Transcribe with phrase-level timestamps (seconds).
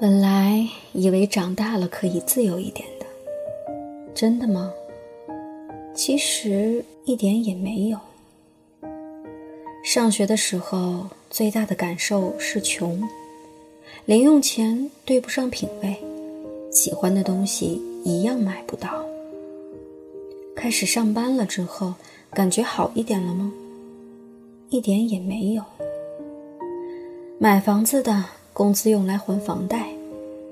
[0.00, 3.04] 本来以为长大了可以自由一点的，
[4.14, 4.72] 真的吗？
[5.94, 7.98] 其实一点也没有。
[9.84, 13.06] 上学的时候，最大的感受是穷，
[14.06, 15.94] 零用钱对不上品味，
[16.72, 19.04] 喜欢的东西一样买不到。
[20.56, 21.92] 开始上班了之后，
[22.32, 23.52] 感觉好一点了吗？
[24.70, 25.62] 一点也没有。
[27.38, 28.39] 买房子的。
[28.52, 29.88] 工资用来还房贷，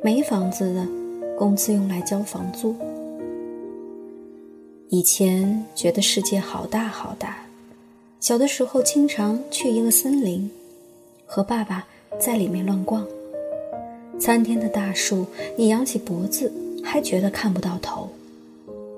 [0.03, 0.87] 没房子的，
[1.37, 2.75] 工资用来交房租。
[4.89, 7.45] 以前觉得世界好大好大，
[8.21, 10.51] 小的时候经常去一个森林，
[11.27, 11.87] 和爸爸
[12.19, 13.07] 在里面乱逛。
[14.19, 15.27] 参天的大树，
[15.57, 16.51] 你仰起脖子
[16.83, 18.09] 还觉得看不到头，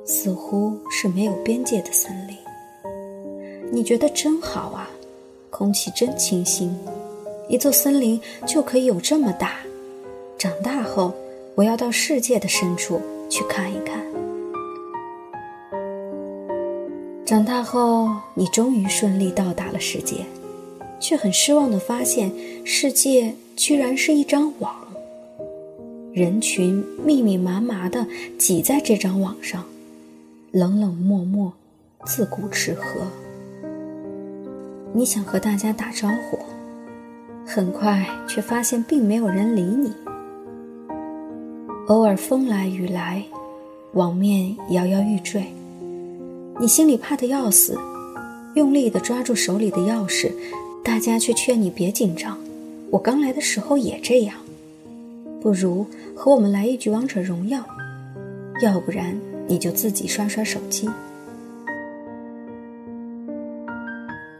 [0.07, 2.37] 似乎是没有边界的森林。
[3.73, 4.89] 你觉得真好啊，
[5.51, 6.75] 空气真清新。
[7.51, 9.57] 一座森林就可以有这么大，
[10.39, 11.13] 长大后
[11.57, 14.01] 我要到世界的深处去看一看。
[17.27, 20.19] 长大后，你终于顺利到达了世界，
[21.01, 22.33] 却很失望的发现，
[22.65, 24.73] 世界居然是一张网，
[26.13, 28.07] 人群密密麻麻的
[28.39, 29.65] 挤在这张网上，
[30.53, 31.53] 冷冷漠漠，
[32.05, 33.01] 自顾吃喝。
[34.93, 36.39] 你想和大家打招呼。
[37.53, 39.93] 很快，却发现并没有人理你。
[41.89, 43.25] 偶尔风来雨来，
[43.95, 45.45] 网面摇摇欲坠，
[46.61, 47.77] 你心里怕得要死，
[48.55, 50.31] 用力地抓住手里的钥匙。
[50.85, 52.39] 大家却劝你别紧张，
[52.89, 54.37] 我刚来的时候也这样。
[55.41, 57.65] 不如和我们来一局王者荣耀，
[58.63, 60.89] 要不然你就自己刷刷手机。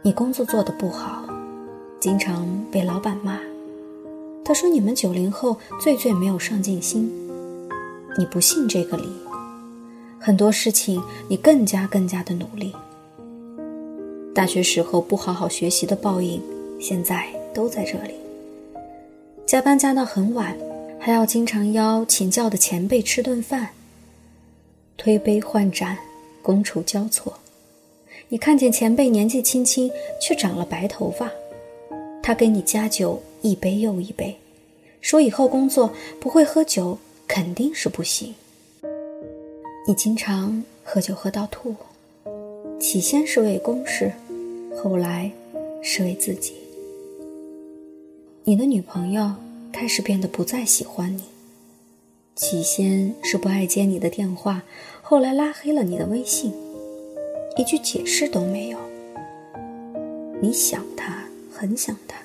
[0.01, 1.25] 你工作做得不好。
[2.01, 3.39] 经常被老板骂，
[4.43, 7.07] 他说：“你们九零后最最没有上进心。”
[8.17, 9.07] 你不信这个理，
[10.19, 12.73] 很多事情你更加更加的努力。
[14.33, 16.41] 大学时候不好好学习的报应，
[16.79, 18.15] 现在都在这里。
[19.45, 20.57] 加班加到很晚，
[20.99, 23.69] 还要经常邀请教的前辈吃顿饭。
[24.97, 25.95] 推杯换盏，
[26.43, 27.31] 觥筹交错，
[28.27, 31.29] 你看见前辈年纪轻轻，却长了白头发。
[32.23, 34.35] 他给你加酒一杯又一杯，
[35.01, 38.33] 说以后工作不会喝酒，肯定是不行。
[39.87, 41.75] 你经常喝酒喝到吐，
[42.79, 44.11] 起先是为公事，
[44.77, 45.31] 后来
[45.81, 46.53] 是为自己。
[48.43, 49.31] 你的女朋友
[49.71, 51.23] 开始变得不再喜欢你，
[52.35, 54.61] 起先是不爱接你的电话，
[55.01, 56.53] 后来拉黑了你的微信，
[57.57, 58.77] 一句解释都没有。
[60.39, 61.30] 你想他。
[61.61, 62.17] 很想他，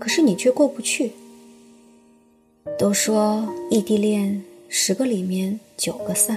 [0.00, 1.12] 可是你却过不去。
[2.76, 6.36] 都说异地恋十个里面九个散，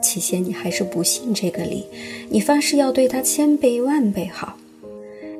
[0.00, 1.84] 起先你还是不信这个理，
[2.30, 4.56] 你发誓要对他千倍万倍好，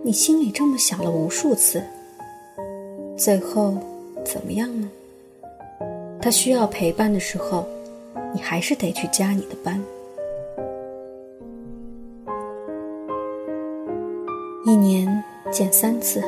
[0.03, 1.81] 你心里这么想了无数次。
[3.17, 3.79] 最后
[4.25, 4.91] 怎么样呢？
[6.21, 7.65] 他需要陪伴的时候，
[8.35, 9.81] 你还是得去加你的班。
[14.73, 16.23] 一年见三次，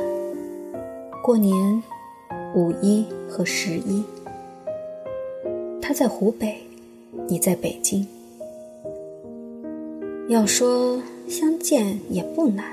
[1.23, 1.83] 过年、
[2.55, 4.05] 五一和十一。
[5.81, 6.55] 他在湖北，
[7.27, 8.07] 你在北京。
[10.29, 12.67] 要说相见也不难，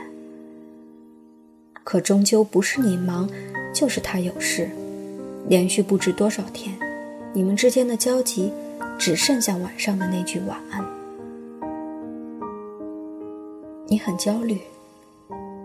[1.86, 3.30] 可终究不是你忙，
[3.74, 4.70] 就是他有事，
[5.48, 6.78] 连续不知多少天，
[7.32, 8.52] 你们之间的交集
[9.00, 10.86] 只剩下晚上的那句晚安。
[13.88, 14.60] 你很焦虑。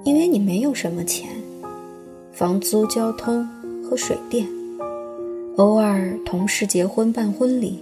[0.06, 1.28] 因为你没有什么钱，
[2.32, 3.44] 房租、交通
[3.82, 4.46] 和水电，
[5.56, 7.80] 偶尔同事结婚办婚礼。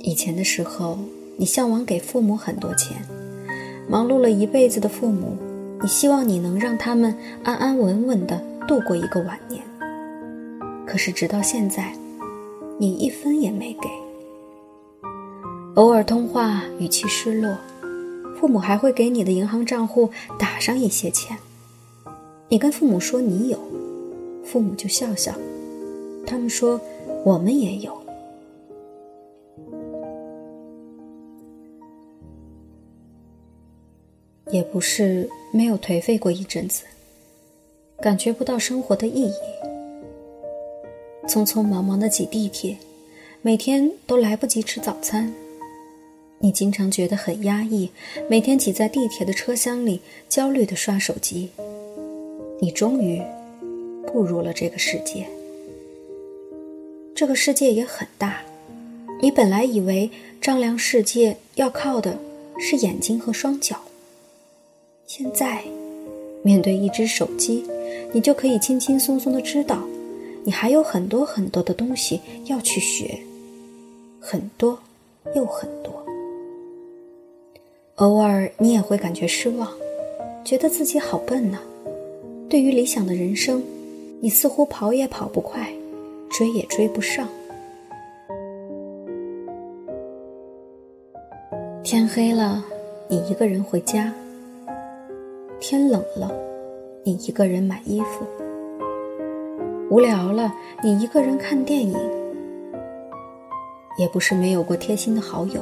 [0.00, 0.96] 以前的时候，
[1.36, 2.96] 你向往给父母很多钱，
[3.86, 5.36] 忙碌了一辈子的父母，
[5.82, 7.14] 你希望你能让他们
[7.44, 9.62] 安安稳稳的度过一个晚年。
[10.86, 11.92] 可是直到现在，
[12.78, 13.90] 你一分也没给。
[15.74, 17.54] 偶尔通话，语气失落。
[18.42, 21.38] 父母还会给你的银行账户打上一些钱，
[22.48, 23.56] 你跟父母说你有，
[24.44, 25.32] 父母就笑笑，
[26.26, 26.80] 他们说
[27.24, 27.96] 我们也有。
[34.50, 36.82] 也不是没有颓废过一阵子，
[38.00, 39.34] 感觉不到生活的意义，
[41.28, 42.76] 匆匆忙忙的挤地铁，
[43.40, 45.32] 每天都来不及吃早餐。
[46.42, 47.88] 你经常觉得很压抑，
[48.28, 51.48] 每天挤在地铁的车厢里，焦虑的刷手机。
[52.60, 53.22] 你终于
[54.08, 55.24] 步入了这个世界。
[57.14, 58.42] 这个世界也很大，
[59.20, 60.10] 你本来以为
[60.40, 62.18] 丈量世界要靠的
[62.58, 63.80] 是眼睛和双脚，
[65.06, 65.62] 现在
[66.42, 67.64] 面对一只手机，
[68.12, 69.80] 你就可以轻轻松松的知道，
[70.42, 73.16] 你还有很多很多的东西要去学，
[74.18, 74.76] 很多
[75.36, 76.01] 又很多。
[77.96, 79.68] 偶尔你也会感觉失望，
[80.44, 81.58] 觉得自己好笨呢。
[82.48, 83.62] 对于理想的人生，
[84.20, 85.72] 你似乎跑也跑不快。
[86.30, 87.28] 追也追不上。
[91.84, 92.64] 天黑了，
[93.06, 94.10] 你一个人回家；
[95.60, 96.32] 天冷了，
[97.04, 98.24] 你一个人买衣服；
[99.90, 100.50] 无聊了，
[100.82, 101.94] 你一个人看电影。
[103.98, 105.60] 也不是没有过贴心的好友，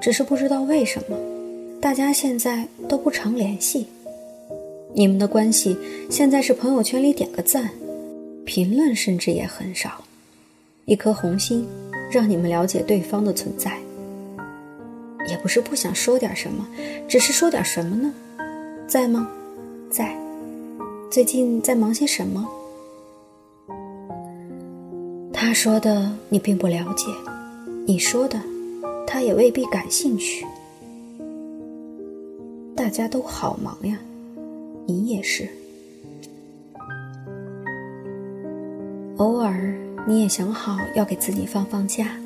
[0.00, 1.16] 只是不知道为什么，
[1.80, 3.86] 大家现在都不常联系。
[4.94, 5.76] 你们的关系
[6.10, 7.70] 现在是朋友圈里点个赞。
[8.44, 10.02] 评论甚至也很少，
[10.86, 11.68] 一颗红心，
[12.10, 13.78] 让你们了解对方的存在。
[15.28, 16.66] 也不是不想说点什么，
[17.06, 18.10] 只是说点什么呢？
[18.88, 19.28] 在吗？
[19.90, 20.16] 在。
[21.10, 22.48] 最近在忙些什么？
[25.30, 27.04] 他说的你并不了解，
[27.86, 28.40] 你说的，
[29.06, 30.46] 他也未必感兴趣。
[32.78, 33.98] 大家都好忙呀，
[34.86, 35.48] 你也是。
[39.16, 39.74] 偶尔，
[40.06, 42.16] 你也想好要给自己放放假，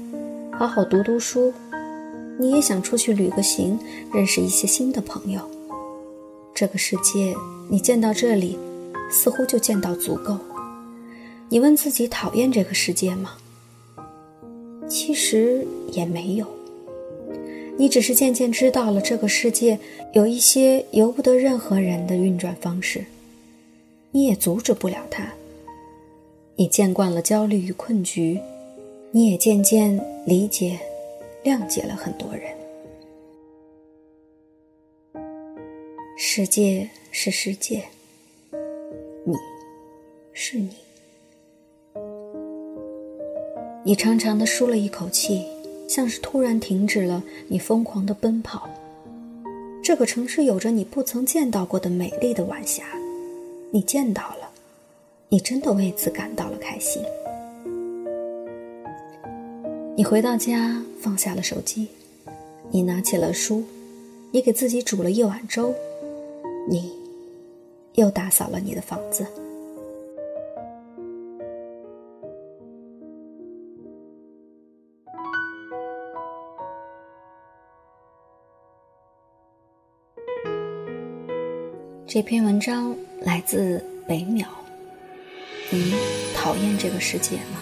[0.53, 1.51] 好好读读书。
[2.39, 3.79] 你也想出去旅个行，
[4.13, 5.41] 认识一些新的朋友。
[6.55, 7.35] 这个世界，
[7.71, 8.59] 你见到这里，
[9.11, 10.37] 似乎就见到足够。
[11.49, 13.31] 你问自己讨厌这个世界吗？
[14.87, 16.47] 其实也没有。
[17.83, 19.77] 你只是渐渐知道了这个世界
[20.13, 23.05] 有一些由不得任何人的运转方式，
[24.13, 25.33] 你也阻止不了它。
[26.55, 28.39] 你见惯了焦虑与困局，
[29.11, 30.79] 你也渐渐理解、
[31.43, 32.55] 谅解了很多人。
[36.17, 37.83] 世界是世界，
[39.25, 39.35] 你
[40.33, 40.71] 是你。
[43.83, 45.45] 你长长的舒了一口气，
[45.89, 48.69] 像是突然停止了你疯狂的奔跑。
[49.83, 52.85] 这个城市有着你不曾见到过的美丽的晚霞，
[53.71, 54.51] 你见到了。
[55.29, 57.03] 你真的为此感到了开心。
[59.97, 61.89] 你回到家，放下了手机，
[62.71, 63.65] 你拿起了书，
[64.31, 65.75] 你给自己煮了一碗粥，
[66.69, 66.93] 你
[67.95, 69.27] 又打扫了你的房子。
[82.15, 84.45] 这篇文章来自北淼。
[85.71, 85.95] 你
[86.35, 87.59] 讨厌这个世界吗？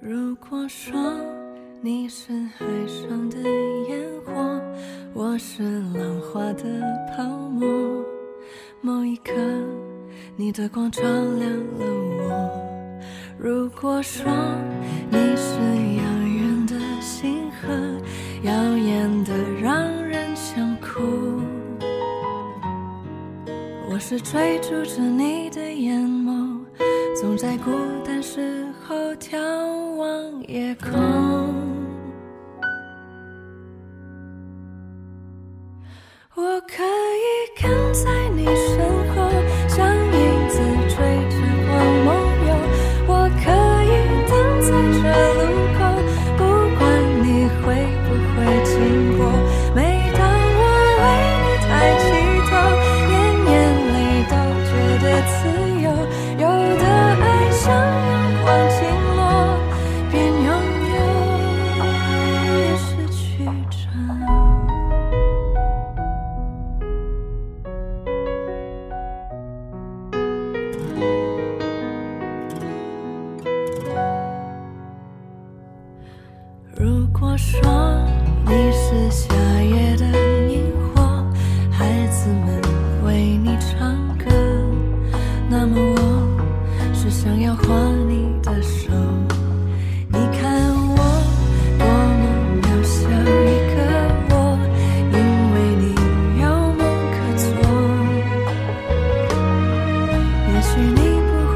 [0.00, 0.94] 如果说
[1.82, 3.38] 你是海上的
[3.90, 4.62] 烟火，
[5.12, 6.64] 我是浪花的
[7.14, 7.68] 泡沫，
[8.80, 9.34] 某一刻
[10.36, 12.03] 你的光照亮了我。
[13.44, 14.32] 如果说
[15.10, 15.58] 你是
[15.98, 17.68] 遥远的星河
[18.42, 21.42] 耀眼的让人想哭，
[23.86, 26.64] 我是追逐着你的眼眸，
[27.20, 27.70] 总在孤
[28.02, 29.36] 单时候眺
[29.96, 31.52] 望夜空。
[36.34, 36.82] 我可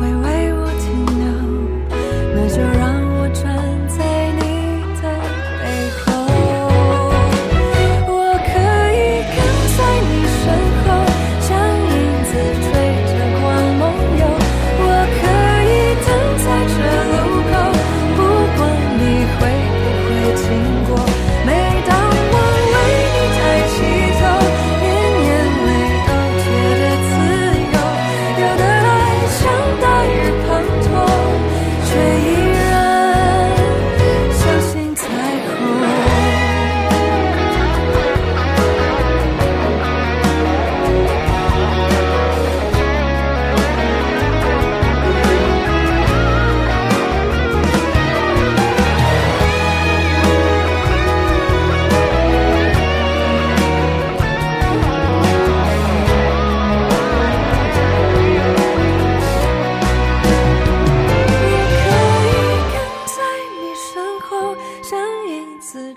[0.00, 0.27] where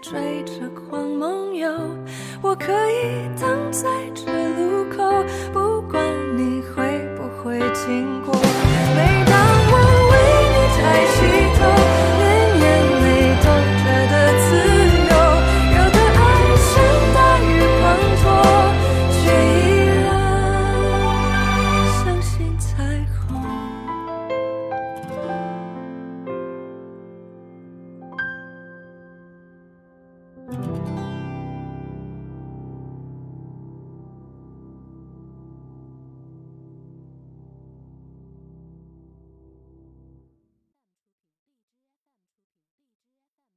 [0.02, 1.70] 追着光梦游
[2.42, 4.10] 我可以等在